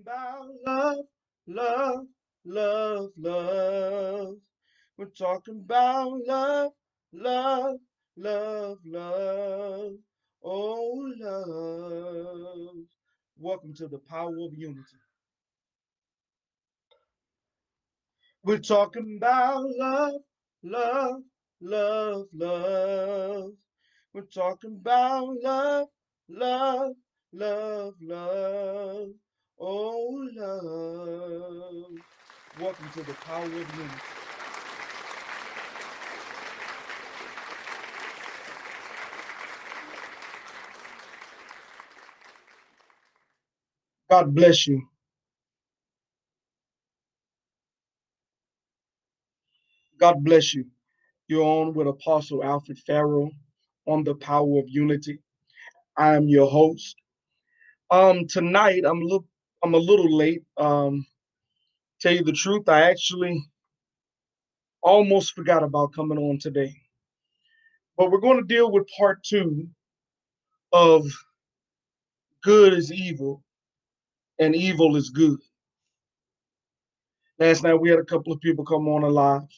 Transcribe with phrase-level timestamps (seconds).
[0.00, 1.06] about love,
[1.46, 2.06] love,
[2.44, 4.36] love, love.
[4.98, 6.72] We're talking about love,
[7.12, 7.76] love,
[8.16, 9.92] love, love.
[10.44, 12.84] Oh, love.
[13.38, 14.98] Welcome to the power of unity.
[18.44, 20.20] We're talking about love,
[20.64, 21.22] love,
[21.62, 23.50] love, love.
[24.14, 25.88] We're talking about love,
[26.28, 26.92] love,
[27.32, 29.08] love, love.
[29.64, 31.92] Oh, love.
[32.60, 33.94] Welcome to the power of unity.
[44.10, 44.82] God bless you.
[50.00, 50.66] God bless you.
[51.28, 53.30] You're on with Apostle Alfred Farrow
[53.86, 55.20] on the power of unity.
[55.96, 56.96] I am your host.
[57.90, 59.26] Um, tonight I'm look
[59.64, 60.42] I'm a little late.
[60.58, 61.06] Um,
[61.98, 63.42] tell you the truth, I actually
[64.82, 66.76] almost forgot about coming on today.
[67.96, 69.66] But we're going to deal with part two
[70.74, 71.06] of
[72.42, 73.42] good is evil
[74.38, 75.38] and evil is good.
[77.38, 79.48] Last night we had a couple of people come on live.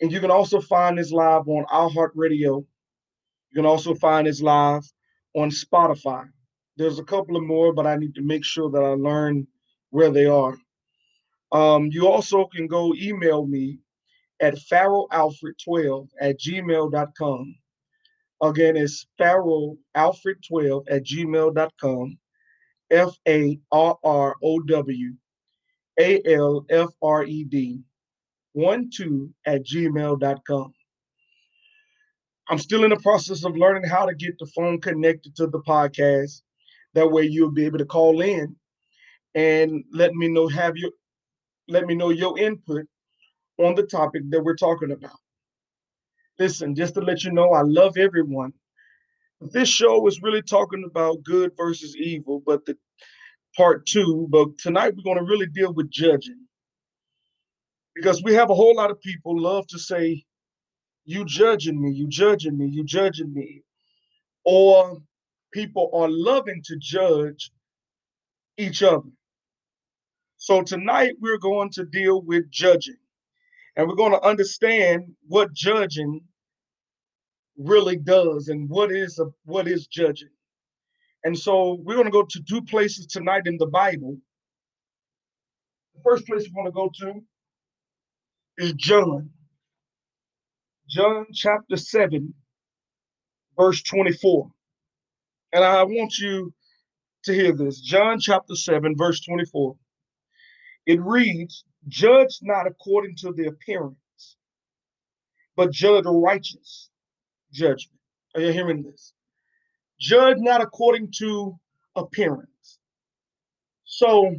[0.00, 2.64] And you can also find this live on iHeartRadio.
[3.50, 4.90] You can also find this live
[5.34, 6.28] on Spotify.
[6.76, 9.46] There's a couple of more, but I need to make sure that I learn
[9.90, 10.56] where they are.
[11.52, 13.78] Um, you also can go email me
[14.40, 17.54] at farrowalfred12 at gmail.com.
[18.42, 22.18] Again, it's farrowalfred12 at gmail.com.
[22.90, 25.12] F A R R O W
[25.98, 27.80] A L F R E D
[28.52, 30.72] 1 2 at gmail.com.
[32.48, 35.60] I'm still in the process of learning how to get the phone connected to the
[35.62, 36.42] podcast.
[36.96, 38.56] That way you'll be able to call in
[39.36, 40.90] and let me know have your
[41.68, 42.86] let me know your input
[43.58, 45.18] on the topic that we're talking about.
[46.38, 48.52] Listen, just to let you know, I love everyone.
[49.40, 52.76] This show is really talking about good versus evil, but the
[53.56, 56.46] part two, but tonight we're going to really deal with judging.
[57.94, 60.24] Because we have a whole lot of people love to say,
[61.04, 63.62] you judging me, you judging me, you judging me.
[64.44, 64.98] Or
[65.56, 67.50] people are loving to judge
[68.58, 69.08] each other.
[70.36, 72.98] So tonight we're going to deal with judging.
[73.74, 76.20] And we're going to understand what judging
[77.56, 80.28] really does and what is a, what is judging.
[81.24, 84.18] And so we're going to go to two places tonight in the Bible.
[85.94, 87.12] The first place we're going to go
[88.58, 89.30] to is John.
[90.86, 92.34] John chapter 7,
[93.58, 94.50] verse 24.
[95.52, 96.52] And I want you
[97.24, 97.80] to hear this.
[97.80, 99.76] John chapter 7, verse 24.
[100.86, 104.36] It reads, Judge not according to the appearance,
[105.56, 106.90] but judge righteous
[107.52, 108.00] judgment.
[108.34, 109.12] Are you hearing this?
[109.98, 111.58] Judge not according to
[111.94, 112.78] appearance.
[113.84, 114.36] So,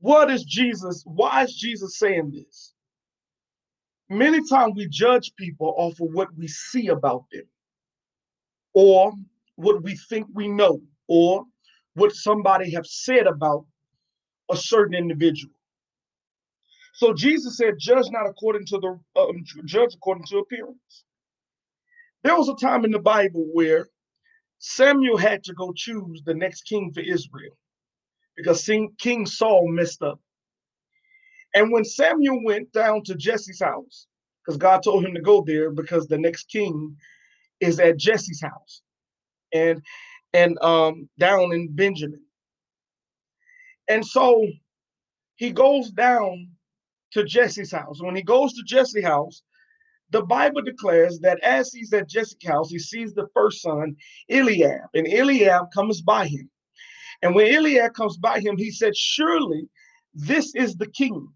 [0.00, 1.02] what is Jesus?
[1.06, 2.74] Why is Jesus saying this?
[4.10, 7.44] Many times we judge people off of what we see about them,
[8.74, 9.12] or
[9.58, 11.44] what we think we know, or
[11.94, 13.66] what somebody have said about
[14.52, 15.52] a certain individual.
[16.94, 21.04] So Jesus said, "Judge not according to the um, judge according to appearance."
[22.22, 23.88] There was a time in the Bible where
[24.58, 27.56] Samuel had to go choose the next king for Israel
[28.36, 30.20] because King Saul messed up.
[31.54, 34.06] And when Samuel went down to Jesse's house,
[34.44, 36.96] because God told him to go there because the next king
[37.60, 38.82] is at Jesse's house
[39.52, 39.82] and
[40.32, 42.22] and um down in Benjamin.
[43.88, 44.46] And so
[45.36, 46.48] he goes down
[47.12, 48.02] to Jesse's house.
[48.02, 49.42] When he goes to Jesse's house,
[50.10, 53.96] the Bible declares that as he's at Jesse's house, he sees the first son,
[54.30, 56.50] Eliab, and Eliab comes by him.
[57.22, 59.68] And when Eliab comes by him, he said, Surely
[60.14, 61.28] this is the king.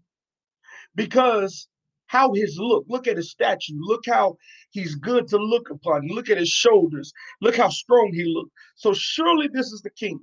[0.95, 1.67] Because
[2.07, 4.37] how his look, look at his statue, look how
[4.73, 8.51] he's good to look upon, look at his shoulders, look how strong he looked.
[8.75, 10.19] So surely this is the king.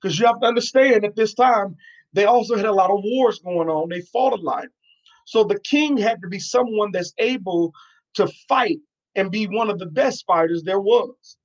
[0.00, 1.74] Because you have to understand at this time,
[2.12, 3.88] they also had a lot of wars going on.
[3.88, 4.66] They fought a lot.
[5.24, 7.72] So the king had to be someone that's able
[8.14, 8.78] to fight
[9.16, 11.36] and be one of the best fighters there was.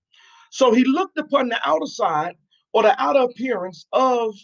[0.52, 2.36] So he looked upon the outer side
[2.74, 4.36] or the outer appearance of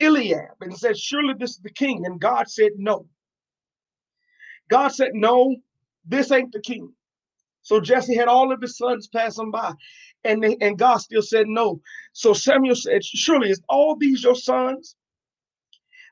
[0.00, 2.06] Eliab and said, Surely this is the king.
[2.06, 3.06] And God said, No.
[4.68, 5.56] God said, No,
[6.06, 6.92] this ain't the king.
[7.62, 9.72] So Jesse had all of his sons pass him by.
[10.24, 11.80] And, they, and God still said no.
[12.12, 14.96] So Samuel said, Surely is all these your sons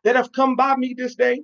[0.04, 1.42] that have come by me this day?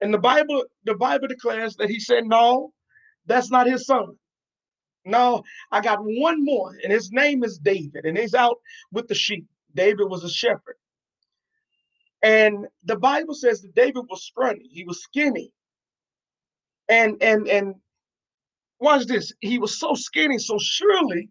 [0.00, 2.72] And the Bible, the Bible declares that he said, No,
[3.26, 4.16] that's not his son.
[5.04, 8.58] No, I got one more, and his name is David, and he's out
[8.92, 9.46] with the sheep.
[9.74, 10.76] David was a shepherd.
[12.22, 15.52] And the Bible says that David was scrawny, he was skinny.
[16.88, 17.74] And and and
[18.80, 21.30] watch this, he was so skinny, so surely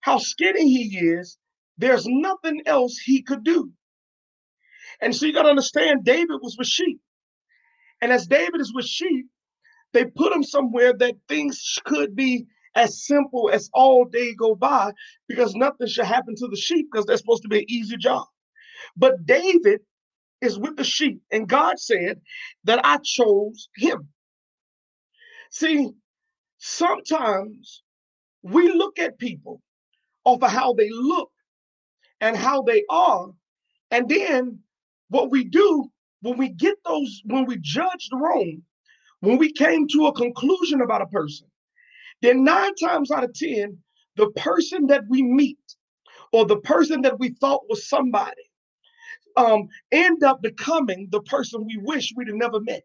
[0.00, 1.38] how skinny he is,
[1.78, 3.70] there's nothing else he could do.
[5.00, 7.00] And so you got to understand, David was with sheep.
[8.02, 9.26] And as David is with sheep,
[9.92, 14.92] they put him somewhere that things could be as simple as all day go by
[15.28, 18.26] because nothing should happen to the sheep because they're supposed to be an easy job.
[18.96, 19.80] But David
[20.40, 22.20] is with the sheep, and God said
[22.64, 24.08] that I chose him.
[25.50, 25.90] See,
[26.58, 27.82] sometimes
[28.42, 29.60] we look at people
[30.24, 31.30] of how they look
[32.20, 33.28] and how they are,
[33.90, 34.60] and then
[35.08, 35.90] what we do
[36.22, 38.62] when we get those, when we judged wrong,
[39.20, 41.48] when we came to a conclusion about a person,
[42.22, 43.76] then nine times out of 10,
[44.16, 45.58] the person that we meet
[46.32, 48.42] or the person that we thought was somebody
[49.36, 52.82] um, end up becoming the person we wish we'd have never met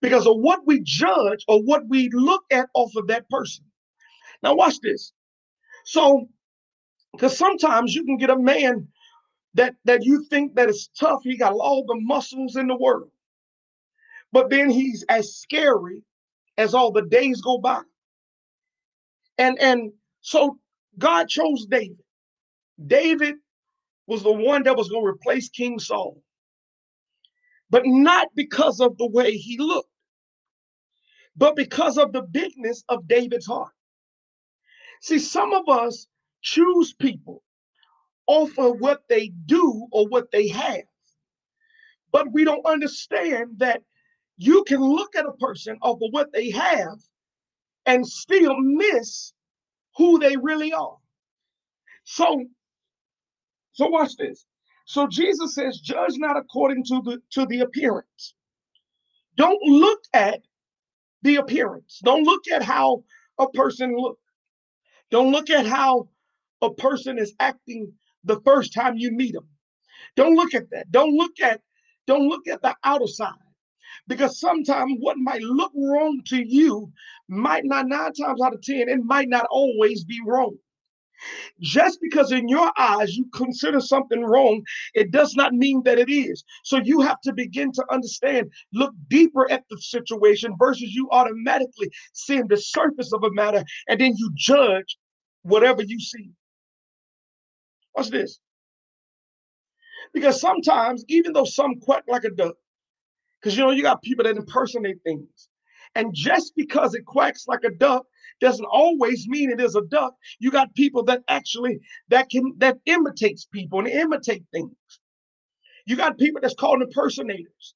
[0.00, 3.64] because of what we judge or what we look at off of that person.
[4.42, 5.12] Now, watch this.
[5.84, 6.28] So,
[7.12, 8.88] because sometimes you can get a man
[9.54, 11.20] that that you think that is tough.
[11.24, 13.10] He got all the muscles in the world,
[14.32, 16.02] but then he's as scary
[16.58, 17.82] as all the days go by.
[19.38, 20.58] And and so
[20.98, 21.98] God chose David.
[22.86, 23.36] David
[24.06, 26.22] was the one that was going to replace King Saul,
[27.70, 29.90] but not because of the way he looked,
[31.36, 33.72] but because of the bigness of David's heart.
[35.00, 36.06] See, some of us
[36.42, 37.42] choose people
[38.26, 40.82] off of what they do or what they have.
[42.12, 43.82] But we don't understand that
[44.36, 46.98] you can look at a person off of what they have
[47.86, 49.32] and still miss
[49.96, 50.96] who they really are.
[52.04, 52.44] So,
[53.72, 54.46] so watch this.
[54.88, 58.32] So Jesus says, judge not according to the to the appearance.
[59.36, 60.40] Don't look at
[61.20, 62.00] the appearance.
[62.02, 63.04] Don't look at how
[63.38, 64.22] a person looks.
[65.10, 66.08] Don't look at how
[66.62, 67.92] a person is acting
[68.24, 69.46] the first time you meet them.
[70.16, 70.90] Don't look at that.
[70.90, 71.60] Don't look at
[72.06, 73.34] don't look at the outer side.
[74.06, 76.90] Because sometimes what might look wrong to you
[77.28, 80.56] might not nine times out of ten, it might not always be wrong.
[81.60, 84.62] Just because in your eyes you consider something wrong,
[84.94, 86.44] it does not mean that it is.
[86.64, 91.90] So you have to begin to understand, look deeper at the situation versus you automatically
[92.12, 94.96] seeing the surface of a matter and then you judge
[95.42, 96.30] whatever you see.
[97.96, 98.38] Watch this.
[100.14, 102.54] Because sometimes, even though some quack like a duck,
[103.40, 105.48] because you know you got people that impersonate things,
[105.94, 108.06] and just because it quacks like a duck
[108.40, 110.14] doesn't always mean it is a duck.
[110.38, 114.72] You got people that actually that can that imitates people and imitate things.
[115.86, 117.74] You got people that's called impersonators.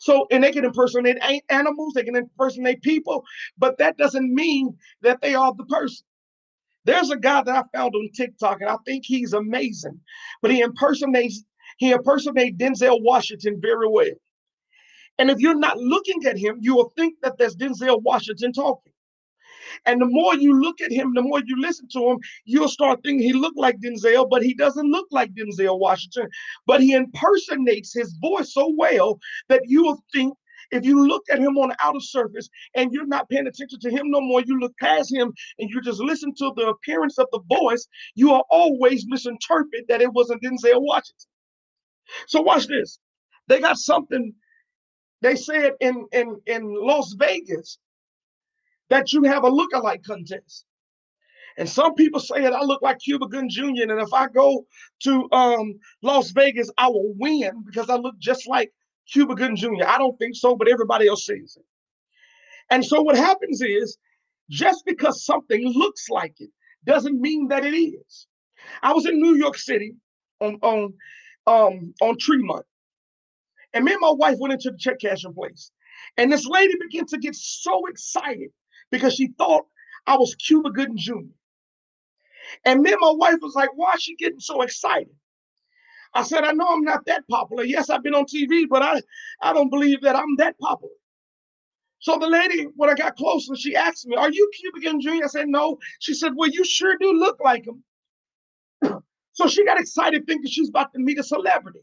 [0.00, 1.18] So, and they can impersonate
[1.50, 3.24] animals, they can impersonate people,
[3.58, 6.06] but that doesn't mean that they are the person.
[6.84, 10.00] There's a guy that I found on TikTok, and I think he's amazing.
[10.42, 11.44] But he impersonates
[11.78, 14.06] he impersonates Denzel Washington very well.
[15.18, 18.92] And if you're not looking at him, you will think that there's Denzel Washington talking.
[19.86, 23.00] And the more you look at him, the more you listen to him, you'll start
[23.02, 26.28] thinking he looked like Denzel, but he doesn't look like Denzel Washington.
[26.66, 29.18] But he impersonates his voice so well
[29.48, 30.34] that you will think
[30.70, 33.90] if you look at him on the outer surface and you're not paying attention to
[33.90, 37.26] him no more, you look past him and you just listen to the appearance of
[37.32, 41.28] the voice, you are always misinterpret that it wasn't Denzel Washington.
[42.26, 42.98] So watch this.
[43.48, 44.34] They got something
[45.20, 47.78] they said in in in Las Vegas
[48.90, 50.66] that you have a look-alike contest.
[51.56, 53.90] And some people say that I look like Cuba Gooding Jr.
[53.90, 54.66] And if I go
[55.04, 58.72] to um, Las Vegas, I will win because I look just like
[59.10, 59.86] Cuba Gooding Jr.
[59.86, 61.64] I don't think so, but everybody else says it.
[62.70, 63.98] And so what happens is
[64.50, 66.50] just because something looks like it
[66.84, 68.26] doesn't mean that it is.
[68.82, 69.94] I was in New York City
[70.40, 70.94] on on
[71.46, 72.64] um on Tremont.
[73.74, 75.72] And me and my wife went into the check cashing place.
[76.16, 78.50] And this lady began to get so excited
[78.90, 79.66] because she thought
[80.06, 81.34] I was Cuba Gooding Jr.
[82.64, 85.12] And me and my wife was like, why is she getting so excited?
[86.14, 87.64] I said, I know I'm not that popular.
[87.64, 89.02] Yes, I've been on TV, but I,
[89.42, 90.94] I don't believe that I'm that popular.
[91.98, 95.24] So the lady, when I got closer, she asked me, Are you Cuba Gooding Jr.?
[95.24, 95.78] I said, No.
[95.98, 97.82] She said, Well, you sure do look like him.
[99.32, 101.80] so she got excited thinking she's about to meet a celebrity.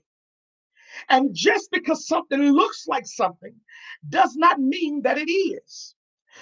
[1.09, 3.55] And just because something looks like something
[4.09, 5.95] does not mean that it is.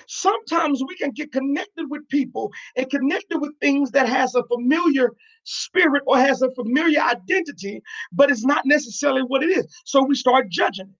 [0.07, 5.13] Sometimes we can get connected with people and connected with things that has a familiar
[5.43, 9.67] spirit or has a familiar identity, but it's not necessarily what it is.
[9.85, 10.93] So we start judging.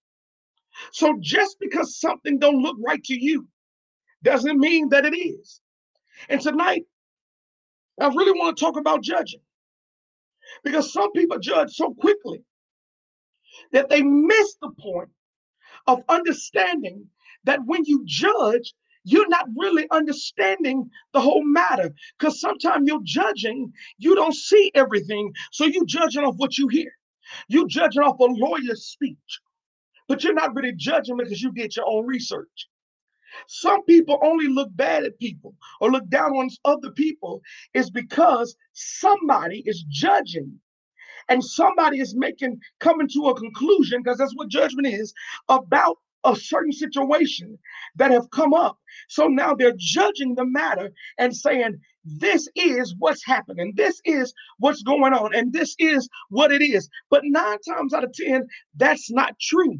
[0.91, 3.47] So just because something don't look right to you
[4.23, 5.61] doesn't mean that it is.
[6.29, 6.83] And tonight,
[8.01, 9.41] I really want to talk about judging
[10.63, 12.43] because some people judge so quickly
[13.71, 15.09] that they miss the point
[15.87, 17.05] of understanding
[17.45, 18.73] that when you judge,
[19.03, 25.33] you're not really understanding the whole matter because sometimes you're judging, you don't see everything.
[25.51, 26.91] So you're judging off what you hear.
[27.47, 29.39] You judging off a lawyer's speech,
[30.07, 32.67] but you're not really judging because you did your own research.
[33.47, 37.41] Some people only look bad at people or look down on other people
[37.73, 40.59] is because somebody is judging
[41.29, 45.13] and somebody is making coming to a conclusion because that's what judgment is
[45.47, 47.57] about a certain situation
[47.95, 48.77] that have come up.
[49.07, 53.73] So now they're judging the matter and saying, this is what's happening.
[53.75, 55.33] This is what's going on.
[55.33, 56.89] And this is what it is.
[57.09, 59.79] But nine times out of 10, that's not true.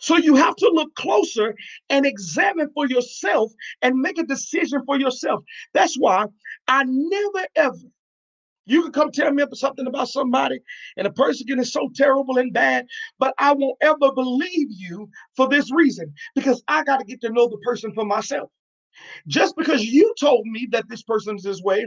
[0.00, 1.54] So you have to look closer
[1.88, 5.42] and examine for yourself and make a decision for yourself.
[5.72, 6.26] That's why
[6.68, 7.78] I never ever
[8.68, 10.60] you can come tell me something about somebody,
[10.96, 12.86] and the person is so terrible and bad,
[13.18, 17.30] but I won't ever believe you for this reason because I got to get to
[17.30, 18.50] know the person for myself.
[19.26, 21.86] Just because you told me that this person's this way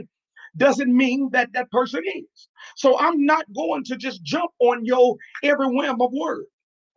[0.56, 2.48] doesn't mean that that person is.
[2.76, 6.44] So I'm not going to just jump on your every whim of word.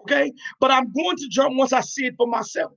[0.02, 0.32] Okay.
[0.60, 2.74] But I'm going to jump once I see it for myself.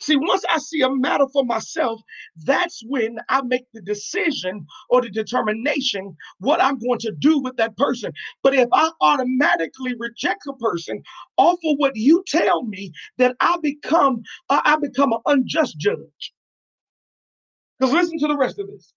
[0.00, 2.00] See, once I see a matter for myself,
[2.44, 7.56] that's when I make the decision or the determination what I'm going to do with
[7.56, 8.12] that person.
[8.42, 11.02] But if I automatically reject a person
[11.36, 16.32] off of what you tell me, that I become uh, I become an unjust judge.
[17.78, 18.92] Because listen to the rest of this.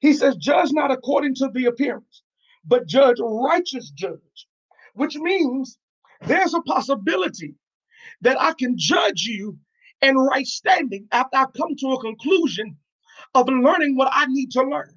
[0.00, 2.22] He says, "Judge not according to the appearance,
[2.64, 4.46] but judge righteous judge,"
[4.94, 5.78] which means
[6.22, 7.54] there's a possibility
[8.22, 9.58] that I can judge you
[10.02, 12.76] and right standing after I come to a conclusion
[13.34, 14.94] of learning what I need to learn.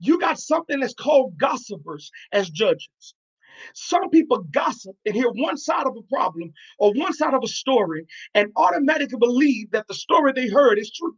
[0.00, 3.14] You got something that's called gossipers as judges.
[3.74, 7.48] Some people gossip and hear one side of a problem or one side of a
[7.48, 11.16] story and automatically believe that the story they heard is true.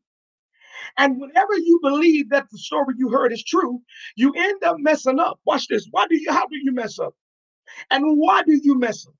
[0.98, 3.80] And whenever you believe that the story you heard is true,
[4.16, 5.40] you end up messing up.
[5.44, 5.86] Watch this.
[5.90, 7.14] Why do you how do you mess up?
[7.90, 9.14] And why do you mess up?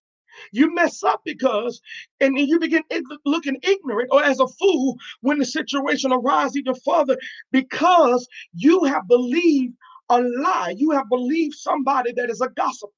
[0.52, 1.80] You mess up because,
[2.20, 2.82] and you begin
[3.24, 7.16] looking ignorant or as a fool when the situation arises even further
[7.52, 9.74] because you have believed
[10.08, 10.74] a lie.
[10.76, 12.90] You have believed somebody that is a gossip.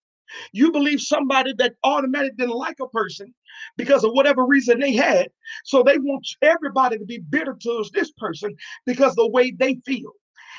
[0.52, 3.34] You believe somebody that automatically didn't like a person
[3.76, 5.30] because of whatever reason they had.
[5.64, 8.54] So they want everybody to be bitter towards this person
[8.84, 10.12] because the way they feel.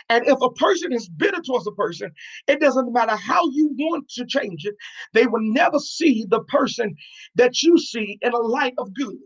[0.08, 2.12] And if a person is bitter towards a person,
[2.48, 4.76] it doesn't matter how you want to change it,
[5.14, 6.96] they will never see the person
[7.36, 9.18] that you see in a light of good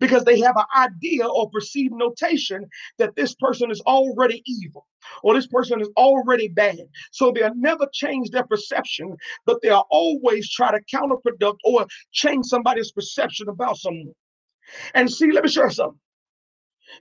[0.00, 2.64] because they have an idea or perceived notation
[2.98, 4.86] that this person is already evil
[5.22, 6.80] or this person is already bad.
[7.12, 9.14] So they'll never change their perception,
[9.44, 14.14] but they'll always try to counterproduct or change somebody's perception about someone.
[14.94, 16.00] And see, let me show you something.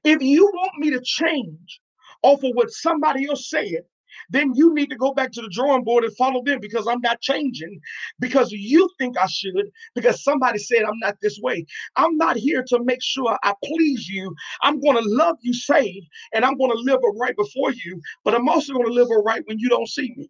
[0.04, 1.82] If you want me to change
[2.26, 3.84] off of what somebody else said,
[4.30, 7.02] then you need to go back to the drawing board and follow them because I'm
[7.02, 7.80] not changing
[8.20, 11.66] because you think I should, because somebody said I'm not this way.
[11.96, 14.34] I'm not here to make sure I please you.
[14.64, 18.02] I'm going to love you saved and I'm going to live a right before you,
[18.24, 20.30] but I'm also going to live a right when you don't see me.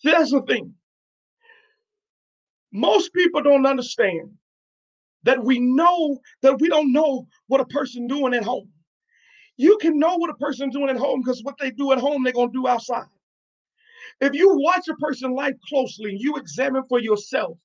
[0.00, 0.74] See, that's the thing.
[2.72, 4.30] Most people don't understand
[5.22, 8.70] that we know that we don't know what a person doing at home.
[9.60, 12.22] You can know what a person's doing at home because what they do at home,
[12.22, 13.04] they're going to do outside.
[14.18, 17.58] If you watch a person's life closely and you examine for yourself,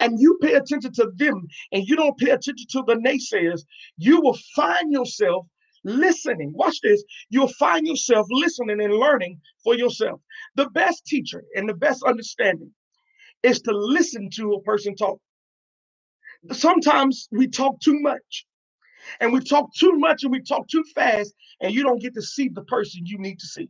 [0.00, 3.62] and you pay attention to them and you don't pay attention to the naysayers,
[3.96, 5.46] you will find yourself
[5.84, 6.52] listening.
[6.52, 7.04] Watch this.
[7.28, 10.20] You'll find yourself listening and learning for yourself.
[10.56, 12.72] The best teacher and the best understanding
[13.44, 15.20] is to listen to a person talk.
[16.50, 18.46] Sometimes we talk too much.
[19.20, 22.22] And we talk too much and we talk too fast, and you don't get to
[22.22, 23.68] see the person you need to see.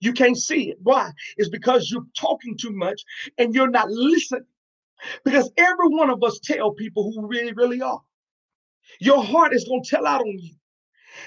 [0.00, 0.78] You can't see it.
[0.82, 1.10] Why?
[1.36, 3.02] It's because you're talking too much
[3.38, 4.46] and you're not listening.
[5.24, 8.00] Because every one of us tell people who really, really are.
[8.98, 10.54] Your heart is going to tell out on you.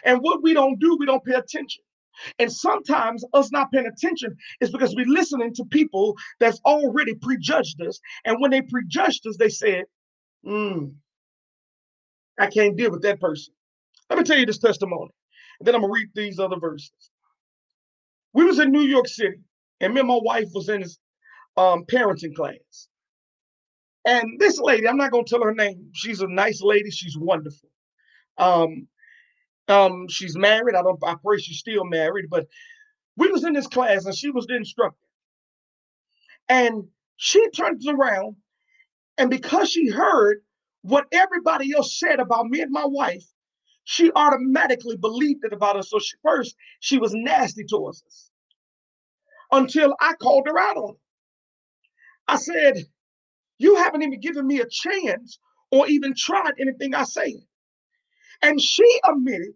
[0.04, 1.84] And what we don't do, we don't pay attention.
[2.40, 7.82] And sometimes us not paying attention is because we're listening to people that's already prejudged
[7.82, 8.00] us.
[8.26, 9.86] And when they prejudged us, they said,
[10.44, 10.90] hmm,
[12.40, 13.54] I can't deal with that person.
[14.10, 15.12] Let me tell you this testimony.
[15.60, 17.12] And then I'm gonna read these other verses.
[18.34, 19.38] We was in New York City,
[19.82, 21.00] and me and my wife was in this
[21.58, 22.88] um, parenting class.
[24.06, 25.90] And this lady, I'm not gonna tell her name.
[25.94, 26.92] She's a nice lady.
[26.92, 27.70] She's wonderful.
[28.38, 28.88] Um,
[29.68, 30.76] um, she's married.
[30.76, 31.00] I don't.
[31.04, 32.26] I pray she's still married.
[32.30, 32.48] But
[33.18, 34.98] we was in this class, and she was the instructor.
[36.50, 36.86] And
[37.18, 38.36] she turns around,
[39.18, 40.42] and because she heard
[40.84, 43.26] what everybody else said about me and my wife,
[43.86, 45.92] she automatically believed it about us.
[45.92, 48.32] So she, first, she was nasty towards us
[49.52, 51.00] until I called her out on it.
[52.28, 52.76] I said,
[53.60, 55.40] You haven't even given me a chance
[55.72, 57.38] or even tried anything I say.
[58.44, 59.54] And she admitted,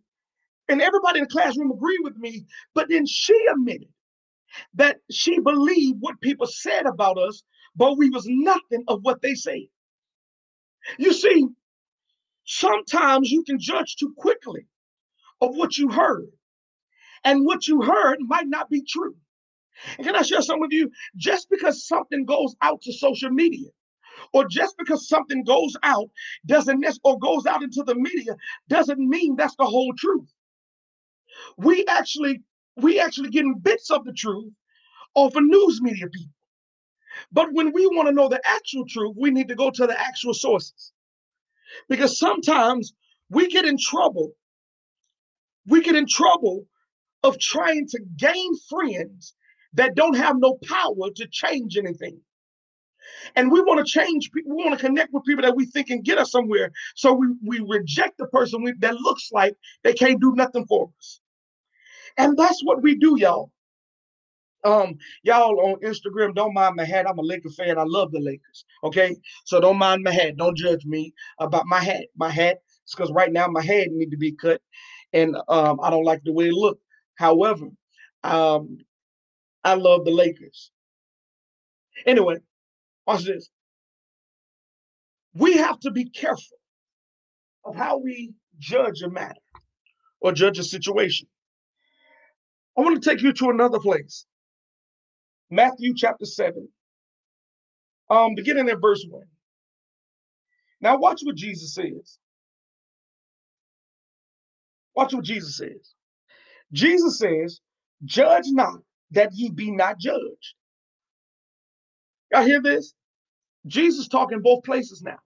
[0.70, 3.90] and everybody in the classroom agreed with me, but then she admitted
[4.76, 7.44] that she believed what people said about us,
[7.76, 9.68] but we was nothing of what they said.
[10.98, 11.48] You see,
[12.46, 14.68] sometimes you can judge too quickly
[15.42, 16.28] of what you heard.
[17.24, 19.16] And what you heard might not be true.
[19.98, 20.90] And can I share some with you?
[21.16, 23.70] Just because something goes out to social media,
[24.34, 26.10] or just because something goes out
[26.46, 28.36] doesn't or goes out into the media
[28.70, 30.32] doesn't mean that's the whole truth.
[31.58, 32.42] We actually
[32.78, 34.54] we actually getting bits of the truth
[35.16, 36.32] off of news media people.
[37.32, 40.00] But when we want to know the actual truth, we need to go to the
[40.00, 40.94] actual sources.
[41.90, 42.94] Because sometimes
[43.30, 44.32] we get in trouble.
[45.66, 46.66] We get in trouble
[47.24, 49.36] of trying to gain friends
[49.74, 52.20] that don't have no power to change anything.
[53.36, 55.88] And we want to change people, we want to connect with people that we think
[55.88, 56.72] can get us somewhere.
[56.96, 60.90] So we, we reject the person we, that looks like they can't do nothing for
[60.98, 61.20] us.
[62.18, 63.52] And that's what we do, y'all.
[64.68, 67.08] Um, y'all on Instagram, don't mind my hat.
[67.10, 67.78] I'm a Laker fan.
[67.78, 68.66] I love the Lakers.
[68.84, 69.16] Okay.
[69.46, 70.36] So don't mind my hat.
[70.36, 72.08] Don't judge me about my hat.
[72.18, 74.62] My hat is because right now my head need to be cut.
[75.14, 76.80] And um, I don't like the way it look.
[77.16, 77.68] However,
[78.26, 78.78] um,
[79.64, 80.72] I love the Lakers.
[82.06, 82.38] Anyway,
[83.06, 83.50] watch this.
[85.34, 86.58] We have to be careful
[87.64, 89.40] of how we judge a matter
[90.20, 91.28] or judge a situation.
[92.78, 94.26] I want to take you to another place.
[95.52, 96.68] Matthew chapter 7,
[98.10, 99.24] um, beginning at verse 1.
[100.82, 102.20] Now, watch what Jesus says.
[104.96, 105.94] Watch what Jesus says.
[106.74, 107.62] Jesus says,
[108.06, 108.80] Judge not
[109.12, 110.56] that ye be not judged.
[112.32, 112.94] Y'all hear this?
[113.68, 115.20] Jesus talking both places now.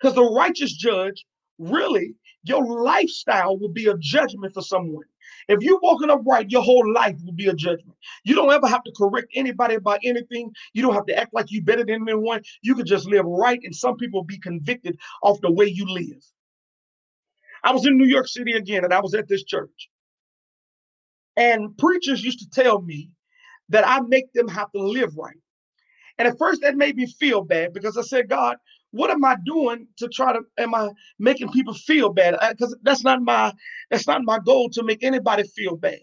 [0.00, 1.24] Because the righteous judge,
[1.58, 5.04] really, your lifestyle will be a judgment for someone.
[5.48, 7.96] If you're walking upright, your whole life will be a judgment.
[8.24, 10.52] You don't ever have to correct anybody about anything.
[10.72, 12.42] You don't have to act like you're better than anyone.
[12.62, 16.22] You can just live right, and some people be convicted off the way you live.
[17.62, 19.90] I was in New York City again, and I was at this church.
[21.36, 23.10] And preachers used to tell me
[23.68, 25.36] that I make them have to live right.
[26.18, 28.56] And at first, that made me feel bad because I said, God,
[28.92, 32.38] what am I doing to try to am I making people feel bad?
[32.50, 33.52] Because that's not my
[33.90, 36.00] that's not my goal to make anybody feel bad.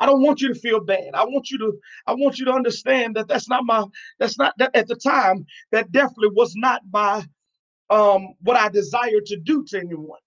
[0.00, 1.10] I don't want you to feel bad.
[1.14, 1.72] I want you to
[2.06, 3.84] I want you to understand that that's not my
[4.18, 7.24] that's not that at the time that definitely was not my
[7.90, 10.20] um what I desired to do to anyone.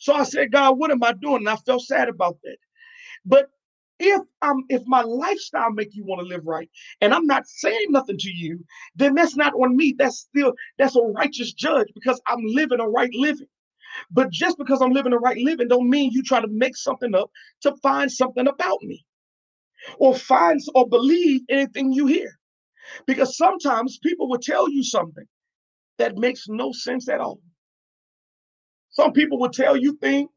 [0.00, 1.38] So I said, God, what am I doing?
[1.38, 2.58] And I felt sad about that.
[3.24, 3.50] But
[4.00, 7.86] if I'm if my lifestyle make you want to live right and i'm not saying
[7.90, 8.64] nothing to you
[8.96, 9.94] then that's not on me.
[9.98, 13.48] That's still that's a righteous judge because i'm living a right living.
[14.10, 17.14] But just because i'm living a right living don't mean you try to make something
[17.14, 17.30] up
[17.62, 19.04] to find something about me
[19.98, 22.38] or find or believe anything you hear.
[23.06, 25.26] Because sometimes people will tell you something
[25.98, 27.40] that makes no sense at all.
[28.90, 30.30] Some people will tell you things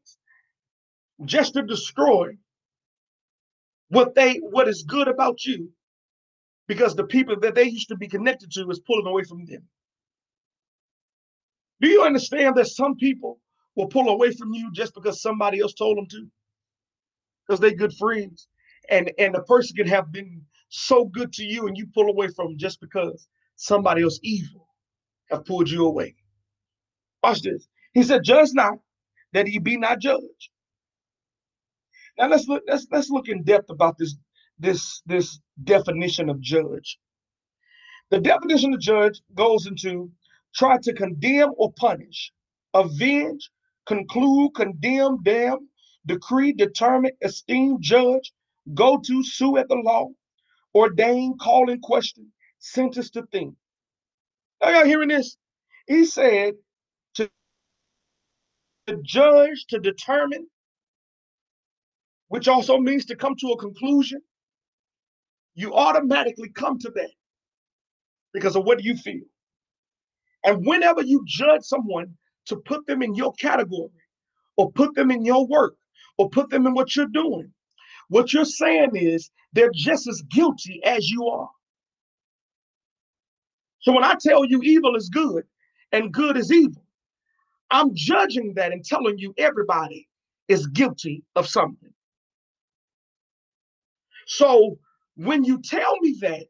[1.24, 2.30] just to destroy
[3.92, 5.70] what they what is good about you
[6.68, 9.64] because the people that they used to be connected to is pulling away from them.
[11.80, 13.40] Do you understand that some people
[13.76, 16.28] will pull away from you just because somebody else told them to?
[17.46, 18.48] Because they're good friends.
[18.90, 22.28] And and the person can have been so good to you and you pull away
[22.28, 24.68] from just because somebody else evil
[25.30, 26.16] have pulled you away.
[27.22, 27.68] Watch this.
[27.94, 28.78] He said, Judge not
[29.34, 30.50] that ye be not judged.
[32.18, 34.16] Now let's look let's let's look in depth about this
[34.58, 36.98] this this definition of judge.
[38.10, 40.10] The definition of judge goes into
[40.54, 42.32] try to condemn or punish,
[42.74, 43.50] avenge,
[43.86, 45.68] conclude, condemn, damn,
[46.06, 48.32] decree, determine, esteem, judge,
[48.74, 50.08] go to, sue at the law,
[50.74, 53.54] ordain, call in question, sentence to think.
[54.62, 55.36] Are y'all hearing this?
[55.88, 56.54] He said
[57.16, 57.30] to,
[58.88, 60.48] to judge, to determine,
[62.32, 64.18] which also means to come to a conclusion.
[65.54, 67.10] You automatically come to that
[68.32, 69.26] because of what you feel.
[70.42, 72.16] And whenever you judge someone
[72.46, 73.90] to put them in your category
[74.56, 75.74] or put them in your work
[76.16, 77.52] or put them in what you're doing,
[78.08, 81.50] what you're saying is they're just as guilty as you are.
[83.80, 85.44] So when I tell you evil is good
[85.92, 86.82] and good is evil,
[87.70, 90.08] I'm judging that and telling you everybody
[90.48, 91.92] is guilty of something.
[94.26, 94.78] So
[95.16, 96.46] when you tell me that,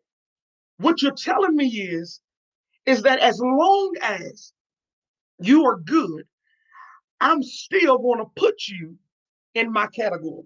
[0.78, 2.20] what you're telling me is,
[2.86, 4.52] is that as long as
[5.40, 6.24] you are good,
[7.20, 8.96] I'm still going to put you
[9.54, 10.44] in my category.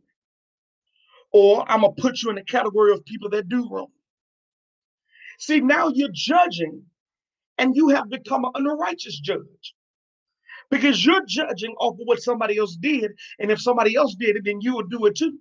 [1.33, 3.89] Or I'm going to put you in the category of people that do wrong.
[5.39, 6.83] See, now you're judging
[7.59, 9.75] and you have become an unrighteous judge
[10.71, 13.13] because you're judging off of what somebody else did.
[13.39, 15.39] And if somebody else did it, then you would do it too.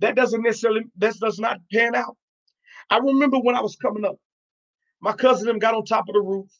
[0.00, 2.16] That doesn't necessarily, that does not pan out.
[2.90, 4.16] I remember when I was coming up,
[5.00, 6.50] my cousin them got on top of the roof.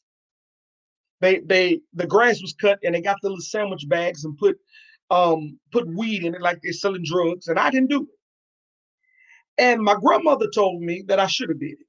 [1.20, 4.58] They they the grass was cut and they got the little sandwich bags and put
[5.10, 8.08] um put weed in it like they're selling drugs, and I didn't do it.
[9.62, 11.86] And my grandmother told me that I should have did it.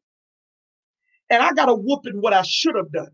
[1.30, 3.12] And I got a whooping what I should have done.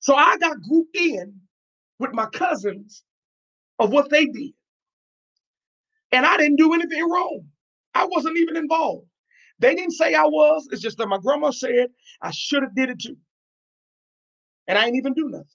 [0.00, 1.34] So I got grouped in
[1.98, 3.04] with my cousins
[3.78, 4.52] of what they did.
[6.12, 7.44] And I didn't do anything wrong.
[7.94, 9.06] I wasn't even involved.
[9.58, 10.68] They didn't say I was.
[10.70, 11.88] It's just that my grandma said
[12.22, 13.16] I should have did it too.
[14.66, 15.46] And I ain't even do nothing.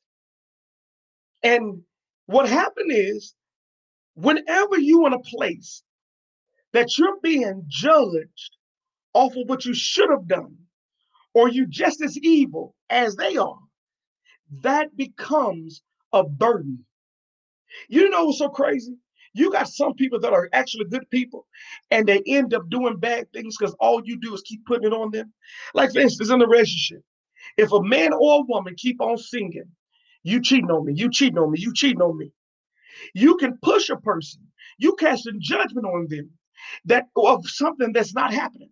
[1.43, 1.81] And
[2.25, 3.35] what happened is
[4.15, 5.83] whenever you in a place
[6.73, 8.57] that you're being judged
[9.13, 10.55] off of what you should have done,
[11.33, 13.59] or you just as evil as they are,
[14.61, 16.85] that becomes a burden.
[17.87, 18.97] You know what's so crazy?
[19.33, 21.47] You got some people that are actually good people
[21.89, 24.93] and they end up doing bad things because all you do is keep putting it
[24.93, 25.33] on them.
[25.73, 27.01] Like, for instance, in a relationship,
[27.57, 29.65] if a man or a woman keep on singing,
[30.23, 32.31] you cheating on me, you cheating on me, you cheating on me,
[33.13, 34.41] you can push a person,
[34.77, 36.29] you casting judgment on them
[36.85, 38.69] that of something that's not happening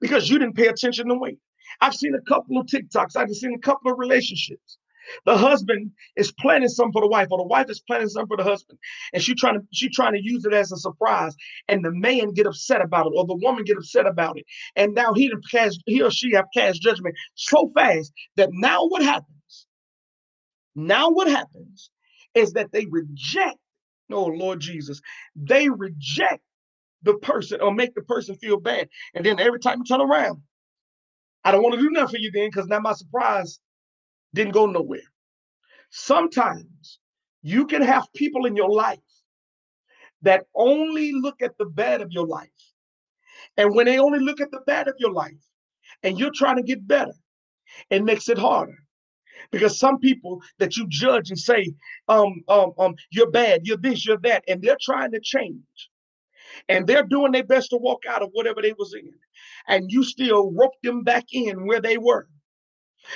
[0.00, 1.38] because you didn't pay attention to wait.
[1.80, 4.78] I've seen a couple of TikToks, I've seen a couple of relationships
[5.24, 8.42] the husband is planning something for the wife, or the wife is planning something for
[8.42, 8.78] the husband,
[9.12, 11.34] and she trying to she trying to use it as a surprise,
[11.68, 14.44] and the man get upset about it, or the woman get upset about it,
[14.76, 19.02] and now he cast he or she have cast judgment so fast that now what
[19.02, 19.66] happens?
[20.74, 21.90] Now what happens
[22.34, 23.58] is that they reject.
[24.10, 25.00] Oh Lord Jesus,
[25.36, 26.42] they reject
[27.02, 30.42] the person or make the person feel bad, and then every time you turn around,
[31.44, 33.60] I don't want to do nothing for you then because now my surprise
[34.34, 35.00] didn't go nowhere.
[35.90, 36.98] Sometimes
[37.42, 38.98] you can have people in your life
[40.22, 42.48] that only look at the bad of your life.
[43.56, 45.32] And when they only look at the bad of your life
[46.02, 47.14] and you're trying to get better,
[47.90, 48.76] it makes it harder.
[49.50, 51.72] Because some people that you judge and say,
[52.08, 55.90] um, um, um, you're bad, you're this, you're that, and they're trying to change.
[56.68, 59.12] And they're doing their best to walk out of whatever they was in.
[59.68, 62.28] And you still rope them back in where they were.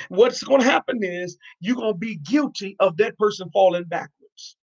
[0.09, 4.57] What's going to happen is you're going to be guilty of that person falling backwards.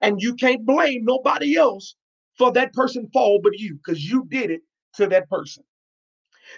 [0.00, 1.94] And you can't blame nobody else
[2.36, 4.62] for that person fall but you because you did it
[4.94, 5.64] to that person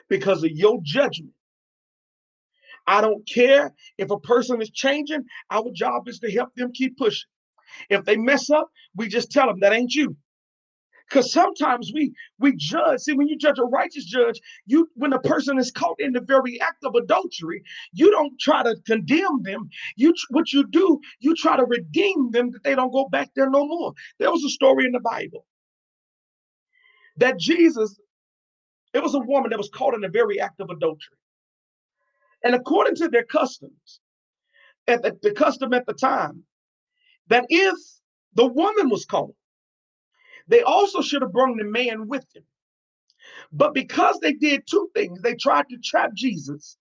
[0.09, 1.33] because of your judgment.
[2.87, 6.97] I don't care if a person is changing, our job is to help them keep
[6.97, 7.29] pushing.
[7.91, 10.17] If they mess up, we just tell them that ain't you.
[11.09, 13.01] Because sometimes we we judge.
[13.01, 16.21] See, when you judge a righteous judge, you when a person is caught in the
[16.21, 19.69] very act of adultery, you don't try to condemn them.
[19.97, 23.49] You what you do, you try to redeem them that they don't go back there
[23.49, 23.93] no more.
[24.19, 25.47] There was a story in the Bible
[27.19, 27.99] that Jesus,
[28.93, 31.17] it was a woman that was caught in the very act of adultery.
[32.45, 34.01] And according to their customs,
[34.87, 36.45] at the, the custom at the time,
[37.29, 37.75] that if
[38.35, 39.35] the woman was caught
[40.49, 42.45] they also should have brought the man with them.
[43.53, 46.79] But because they did two things, they tried to trap Jesus,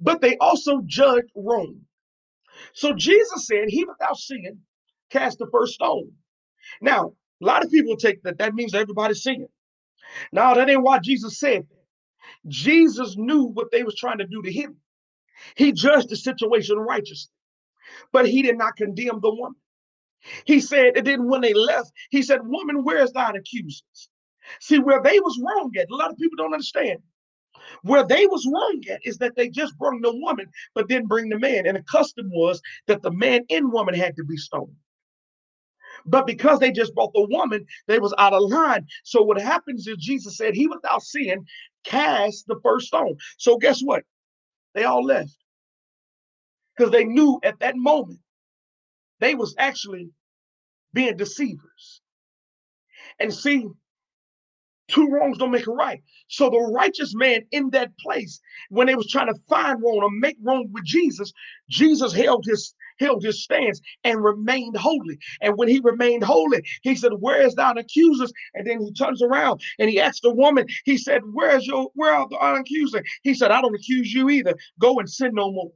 [0.00, 1.80] but they also judged wrong.
[2.74, 4.60] So Jesus said, He without sin
[5.10, 6.12] cast the first stone.
[6.80, 9.48] Now, a lot of people take that, that means everybody's sinning.
[10.32, 11.76] Now, that ain't why Jesus said that.
[12.48, 14.76] Jesus knew what they was trying to do to him.
[15.56, 17.32] He judged the situation righteously,
[18.12, 19.56] but he did not condemn the woman.
[20.46, 24.10] He said, and then when they left, he said, Woman, where's thine accusers?
[24.60, 27.00] See, where they was wrong at, a lot of people don't understand.
[27.82, 31.30] Where they was wrong at is that they just brought the woman, but didn't bring
[31.30, 31.66] the man.
[31.66, 34.76] And the custom was that the man and woman had to be stoned.
[36.06, 38.86] But because they just brought the woman, they was out of line.
[39.04, 41.46] So what happens is Jesus said, He without sin
[41.84, 43.16] cast the first stone.
[43.38, 44.04] So guess what?
[44.74, 45.36] They all left.
[46.76, 48.20] Because they knew at that moment
[49.20, 50.10] they was actually
[50.96, 52.00] being deceivers.
[53.20, 53.68] And see,
[54.88, 56.02] two wrongs don't make a right.
[56.28, 60.10] So the righteous man in that place, when they was trying to find wrong or
[60.10, 61.32] make wrong with Jesus,
[61.68, 65.18] Jesus held his held his stance and remained holy.
[65.42, 68.32] And when he remained holy, he said, Where is thine accusers?
[68.54, 72.14] And then he turns around and he asked the woman, he said, Where's your where
[72.14, 73.02] are the accusers?
[73.22, 74.56] He said, I don't accuse you either.
[74.80, 75.72] Go and sin no more.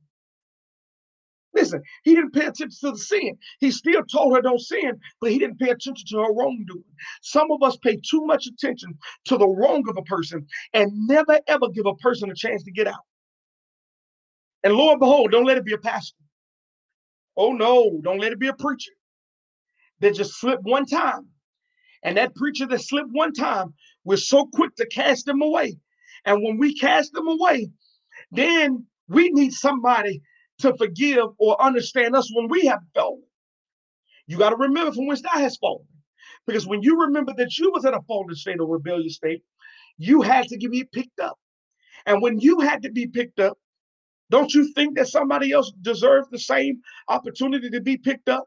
[1.54, 3.36] Listen, he didn't pay attention to the sin.
[3.58, 6.84] He still told her don't sin, but he didn't pay attention to her wrongdoing.
[7.22, 11.40] Some of us pay too much attention to the wrong of a person and never
[11.48, 13.04] ever give a person a chance to get out.
[14.62, 16.16] And lo and behold, don't let it be a pastor.
[17.36, 18.92] Oh no, don't let it be a preacher
[20.00, 21.28] that just slipped one time.
[22.02, 25.78] And that preacher that slipped one time, we're so quick to cast them away.
[26.24, 27.70] And when we cast them away,
[28.30, 30.22] then we need somebody
[30.60, 33.22] to forgive or understand us when we have fallen.
[34.26, 35.86] You got to remember from whence thou has fallen.
[36.46, 39.42] Because when you remember that you was in a fallen state or rebellious state,
[39.98, 41.38] you had to be picked up.
[42.06, 43.58] And when you had to be picked up,
[44.30, 48.44] don't you think that somebody else deserves the same opportunity to be picked up?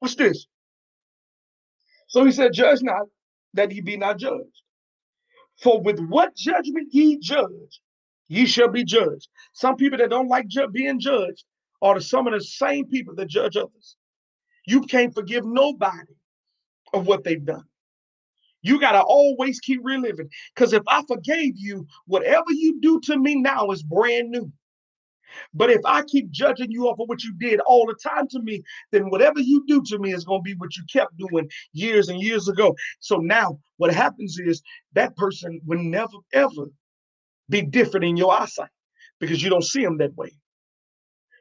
[0.00, 0.46] What's this?
[2.08, 3.06] So he said, Judge not,
[3.54, 4.62] that ye be not judged.
[5.62, 7.80] For with what judgment ye judge,
[8.28, 9.28] ye shall be judged.
[9.52, 11.44] Some people that don't like ju- being judged
[11.82, 13.96] are some of the same people that judge others.
[14.66, 16.14] You can't forgive nobody
[16.92, 17.64] of what they've done.
[18.62, 20.30] You got to always keep reliving.
[20.54, 24.50] Because if I forgave you, whatever you do to me now is brand new.
[25.52, 28.40] But if I keep judging you off of what you did all the time to
[28.40, 31.48] me, then whatever you do to me is going to be what you kept doing
[31.72, 32.74] years and years ago.
[33.00, 34.62] So now what happens is
[34.94, 36.66] that person will never, ever
[37.48, 38.70] be different in your eyesight
[39.20, 40.32] because you don't see them that way.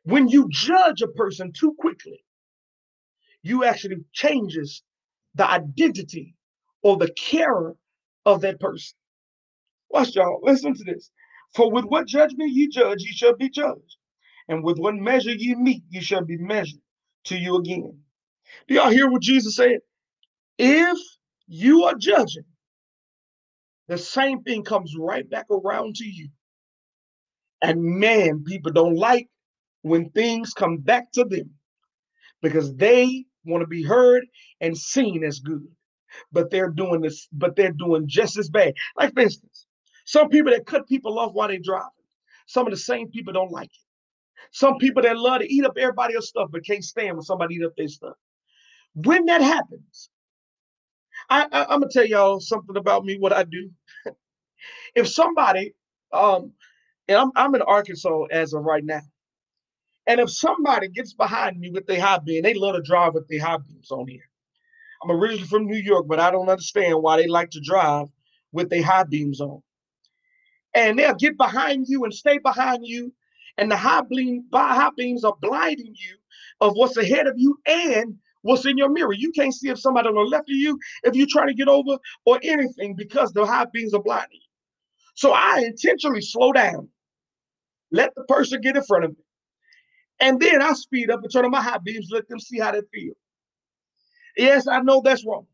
[0.03, 2.23] When you judge a person too quickly,
[3.43, 4.83] you actually changes
[5.35, 6.35] the identity
[6.81, 7.75] or the carer
[8.25, 8.95] of that person.
[9.89, 11.11] Watch y'all, listen to this.
[11.55, 13.97] For with what judgment ye judge, ye shall be judged.
[14.47, 16.81] And with what measure ye meet, ye shall be measured
[17.25, 17.97] to you again.
[18.67, 19.79] Do y'all hear what Jesus said?
[20.57, 20.97] If
[21.47, 22.45] you are judging,
[23.87, 26.29] the same thing comes right back around to you.
[27.61, 29.29] And man, people don't like
[29.83, 31.51] when things come back to them
[32.41, 34.25] because they want to be heard
[34.61, 35.67] and seen as good
[36.33, 38.75] but they're doing this, but they're doing just as bad.
[38.97, 39.67] Like for instance,
[40.05, 41.89] some people that cut people off while they're driving.
[42.47, 43.85] Some of the same people don't like it.
[44.51, 47.55] Some people that love to eat up everybody else's stuff but can't stand when somebody
[47.55, 48.15] eat up their stuff.
[48.95, 50.09] When that happens,
[51.29, 53.17] I, I, am gonna tell y'all something about me.
[53.17, 53.69] What I do.
[54.95, 55.73] if somebody,
[56.11, 56.51] um,
[57.07, 59.01] and I'm I'm in Arkansas as of right now,
[60.07, 63.27] and if somebody gets behind me with their high beam, they love to drive with
[63.27, 64.29] their high beams on here.
[65.03, 68.07] I'm originally from New York, but I don't understand why they like to drive
[68.51, 69.61] with their high beams on.
[70.75, 73.13] And they'll get behind you and stay behind you,
[73.57, 76.17] and the high beam high beams are blinding you
[76.61, 79.13] of what's ahead of you and what's in your mirror.
[79.13, 81.67] You can't see if somebody on the left of you, if you're trying to get
[81.67, 84.47] over or anything because the high beams are blinding you.
[85.15, 86.89] So I intentionally slow down,
[87.91, 89.17] let the person get in front of me.
[90.19, 92.71] And then I speed up and turn on my high beams, let them see how
[92.71, 93.13] they feel.
[94.37, 95.47] Yes, I know that's wrong.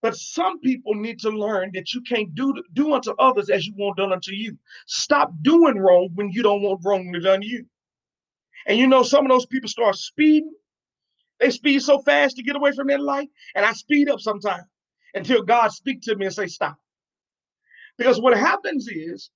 [0.00, 3.74] But some people need to learn that you can't do do unto others as you
[3.76, 4.56] want done unto you.
[4.86, 7.66] Stop doing wrong when you don't want wrong done to you.
[8.66, 10.52] And you know, some of those people start speeding.
[11.40, 14.64] They speed so fast to get away from that light, and I speed up sometimes
[15.14, 16.76] until God speak to me and say stop.
[17.96, 19.30] Because what happens is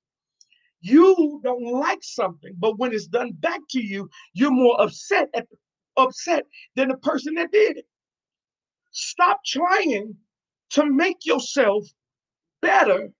[0.80, 5.46] you don't like something, but when it's done back to you, you're more upset at
[5.96, 7.86] upset than the person that did it.
[8.92, 10.16] Stop trying
[10.70, 11.84] to make yourself
[12.62, 13.10] better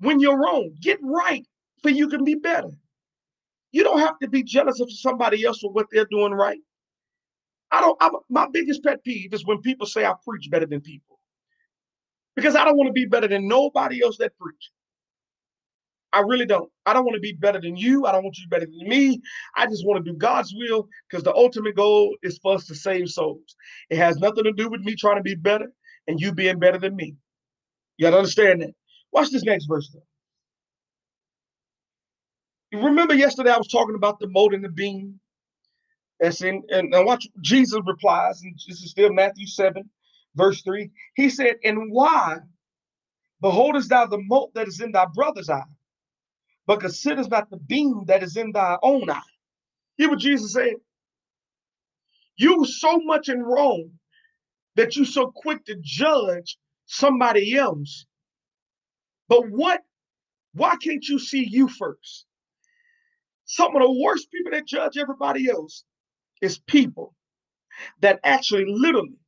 [0.00, 0.72] when you're wrong.
[0.80, 1.46] Get right
[1.82, 2.70] so you can be better.
[3.72, 6.60] You don't have to be jealous of somebody else for what they're doing right.
[7.72, 7.96] I don't.
[8.00, 11.18] I'm, my biggest pet peeve is when people say I preach better than people,
[12.36, 14.70] because I don't want to be better than nobody else that preach.
[16.12, 16.70] I really don't.
[16.86, 18.06] I don't want to be better than you.
[18.06, 19.20] I don't want you better than me.
[19.56, 22.74] I just want to do God's will because the ultimate goal is for us to
[22.74, 23.56] save souls.
[23.90, 25.72] It has nothing to do with me trying to be better
[26.08, 27.16] and you being better than me.
[27.98, 28.72] You got to understand that.
[29.12, 30.02] Watch this next verse though.
[32.80, 35.20] Remember yesterday I was talking about the mold and the beam?
[36.20, 39.88] And, and watch Jesus replies, and this is still Matthew 7,
[40.34, 40.90] verse 3.
[41.14, 42.38] He said, And why
[43.40, 45.62] beholdest thou the mote that is in thy brother's eye,
[46.66, 49.20] but considers not the beam that is in thy own eye?
[49.96, 50.74] Hear what Jesus said.
[52.36, 53.92] You so much in Rome
[54.76, 58.06] that you so quick to judge somebody else.
[59.28, 59.82] But what,
[60.54, 62.26] why can't you see you first?
[63.46, 65.84] Some of the worst people that judge everybody else
[66.42, 67.14] is people
[68.00, 69.18] that actually literally,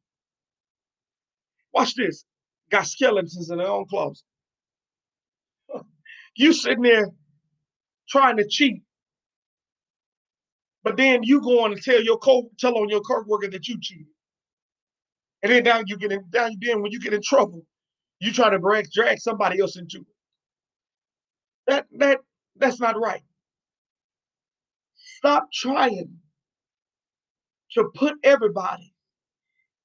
[1.75, 2.25] watch this,
[2.71, 4.25] got skeletons in their own closet.
[6.37, 7.09] You sitting there
[8.09, 8.83] trying to cheat,
[10.85, 13.79] but then you go on and tell your co tell on your co-worker that you
[13.81, 14.07] cheated.
[15.43, 17.63] And then now you get in down then when you get in trouble,
[18.21, 20.07] you try to drag drag somebody else into it.
[21.69, 22.21] That that
[22.57, 23.23] that's not right.
[25.19, 26.19] Stop trying
[27.79, 28.95] to put everybody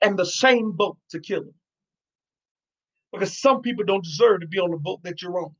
[0.06, 1.56] in the same boat to kill them.
[3.14, 5.56] Because some people don't deserve to be on the boat that you're on.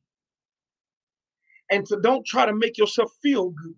[1.72, 3.76] And so don't try to make yourself feel good.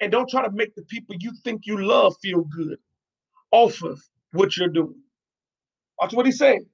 [0.00, 2.78] And don't try to make the people you think you love feel good
[3.52, 4.00] off of
[4.32, 5.00] what you're doing.
[6.00, 6.64] Watch what he says.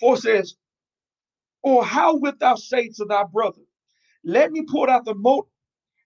[0.00, 0.54] Four says,
[1.62, 3.62] Or how wilt thou say to thy brother,
[4.24, 5.48] Let me pour out the mote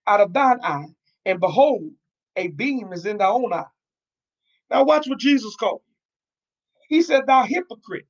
[0.07, 0.87] out of thine eye,
[1.25, 1.91] and behold,
[2.37, 3.65] a beam is in thy own eye.
[4.71, 5.81] Now watch what Jesus called.
[6.89, 8.07] He said, Thou hypocrite.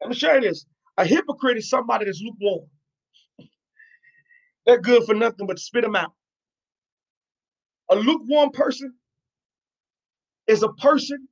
[0.00, 0.66] Let me show you this.
[0.98, 2.68] A hypocrite is somebody that's lukewarm.
[4.66, 6.12] They're good for nothing but spit them out.
[7.90, 8.94] A lukewarm person
[10.46, 11.28] is a person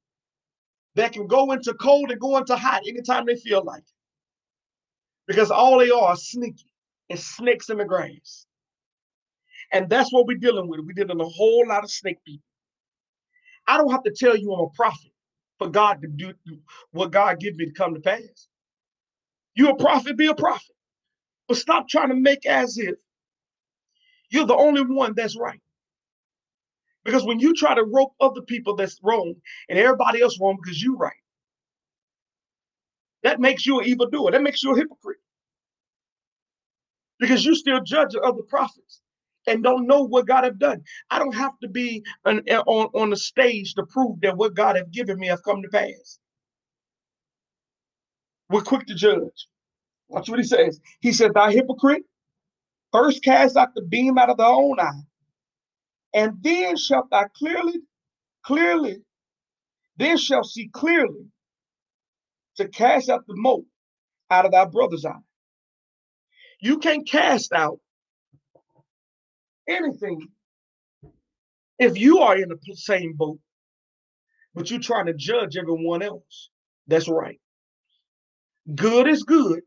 [0.97, 3.93] that can go into cold and go into hot anytime they feel like it.
[5.27, 6.67] Because all they are is sneaky
[7.11, 8.47] and snakes in the grass.
[9.75, 10.81] And that's what we're dealing with.
[10.83, 12.45] We're dealing with a whole lot of snake people.
[13.69, 15.13] I don't have to tell you I'm a prophet
[15.59, 16.35] for God to do
[16.93, 18.49] what God gives me to come to pass.
[19.57, 20.75] You a prophet, be a prophet.
[21.49, 22.97] But stop trying to make as if
[24.31, 25.61] you're the only one that's right.
[27.05, 29.35] Because when you try to rope other people that's wrong
[29.69, 31.13] and everybody else wrong because you're right,
[33.25, 34.33] that makes you an evildoer.
[34.33, 35.19] That makes you a hypocrite.
[37.21, 39.03] Because you still judge other prophets
[39.47, 40.83] and don't know what God have done.
[41.11, 44.55] I don't have to be an, eh, on, on the stage to prove that what
[44.55, 46.19] God have given me have come to pass.
[48.51, 49.49] We're quick to judge.
[50.09, 50.81] Watch what he says.
[51.01, 52.05] He said, Thou hypocrite,
[52.93, 55.03] first cast out the beam out of thy own eye,
[56.15, 57.81] and then shalt thou clearly,
[58.45, 58.99] clearly,
[59.99, 61.27] then shalt see clearly
[62.57, 63.67] to cast out the mote
[64.31, 65.13] out of thy brother's eye.
[66.61, 67.81] You can't cast out
[69.69, 70.21] anything
[71.79, 73.39] if you are in the same boat,
[74.55, 76.51] but you're trying to judge everyone else.
[76.87, 77.41] That's right.
[78.75, 79.63] Good is good,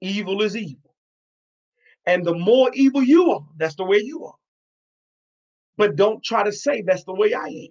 [0.00, 0.94] evil is evil.
[2.06, 4.34] And the more evil you are, that's the way you are.
[5.76, 7.68] But don't try to say that's the way I am.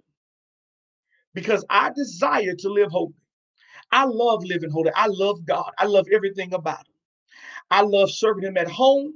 [1.34, 3.14] Because I desire to live holy.
[3.92, 4.92] I love living holy.
[4.96, 5.72] I love God.
[5.80, 6.96] I love everything about Him.
[7.72, 9.14] I love serving Him at home.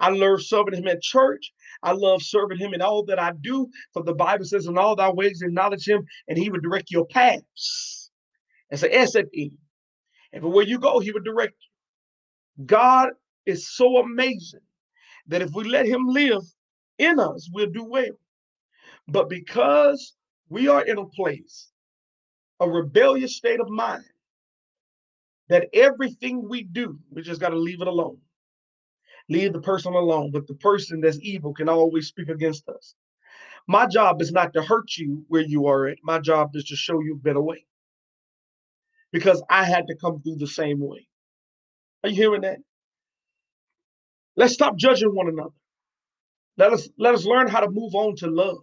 [0.00, 1.52] I love serving him at church.
[1.82, 3.68] I love serving him in all that I do.
[3.92, 7.06] For the Bible says, in all thy ways acknowledge him, and he would direct your
[7.06, 8.10] paths.
[8.70, 9.14] It's an S.
[9.14, 11.54] And for where you go, he would direct
[12.58, 12.66] you.
[12.66, 13.10] God
[13.46, 14.60] is so amazing
[15.28, 16.42] that if we let him live
[16.98, 18.18] in us, we'll do well.
[19.06, 20.14] But because
[20.48, 21.70] we are in a place,
[22.60, 24.04] a rebellious state of mind,
[25.48, 28.18] that everything we do, we just got to leave it alone
[29.28, 30.30] leave the person alone.
[30.32, 32.94] But the person that's evil can always speak against us.
[33.66, 35.98] My job is not to hurt you where you are at.
[36.02, 37.64] My job is to show you a better way.
[39.12, 41.06] Because I had to come through the same way.
[42.04, 42.58] Are you hearing that?
[44.36, 45.54] Let's stop judging one another.
[46.56, 48.58] Let us let us learn how to move on to love.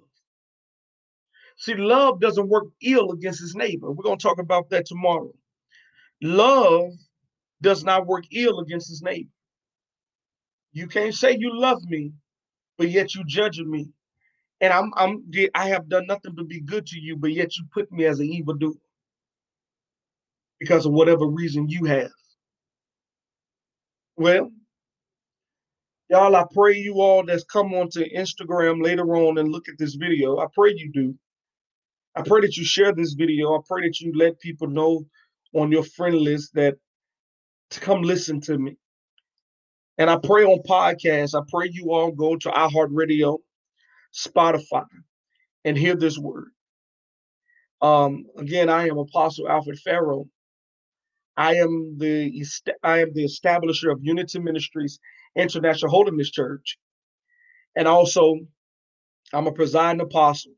[1.57, 3.91] See, love doesn't work ill against his neighbor.
[3.91, 5.34] We're going to talk about that tomorrow.
[6.22, 6.91] Love
[7.61, 9.30] does not work ill against his neighbor.
[10.76, 12.11] You can't say you love me,
[12.78, 13.89] but yet you judging me.
[14.61, 17.65] And I'm I'm I have done nothing to be good to you, but yet you
[17.73, 18.80] put me as an evil evildoer
[20.59, 22.11] because of whatever reason you have.
[24.17, 24.51] Well,
[26.09, 29.95] y'all, I pray you all that's come onto Instagram later on and look at this
[29.95, 30.39] video.
[30.39, 31.15] I pray you do.
[32.15, 33.55] I pray that you share this video.
[33.55, 35.05] I pray that you let people know
[35.53, 36.76] on your friend list that
[37.71, 38.78] to come listen to me.
[39.98, 43.39] And I pray on podcasts, I pray you all go to iHeartRadio,
[44.14, 44.86] Spotify,
[45.66, 46.50] and hear this word.
[47.82, 50.28] Um, again, I am Apostle Alfred Farrow.
[51.38, 52.46] I am the
[52.84, 55.00] I am the establisher of Unity Ministries
[55.36, 56.78] International Holiness Church,
[57.76, 58.39] and also
[59.34, 60.54] I'm a presiding apostle.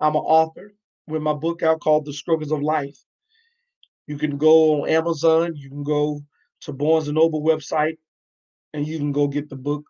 [0.00, 0.72] I'm an author
[1.06, 2.98] with my book out called The Struggles of Life.
[4.06, 5.54] You can go on Amazon.
[5.56, 6.22] You can go
[6.62, 7.98] to Barnes and Noble website,
[8.74, 9.84] and you can go get the book.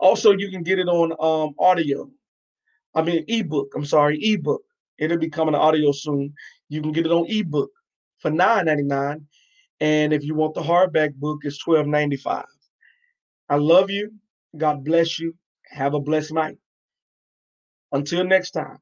[0.00, 2.10] Also, you can get it on um, audio.
[2.94, 3.72] I mean, ebook.
[3.76, 4.62] I'm sorry, ebook.
[4.98, 6.34] It'll be coming to audio soon.
[6.68, 7.70] You can get it on ebook
[8.18, 9.24] for $9.99.
[9.80, 12.44] And if you want the hardback book, it's $12.95.
[13.48, 14.12] I love you.
[14.56, 15.34] God bless you.
[15.70, 16.58] Have a blessed night.
[17.92, 18.78] Until next time.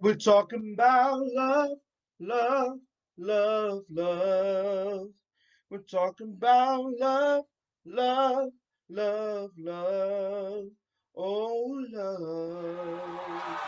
[0.00, 1.78] We're talking about love,
[2.20, 2.78] love,
[3.18, 5.08] love, love.
[5.70, 7.44] We're talking about love,
[7.86, 8.50] love,
[8.90, 10.64] love, love.
[11.16, 13.58] Oh, love.